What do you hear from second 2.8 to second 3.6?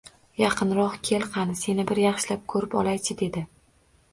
olay-chi,— dedi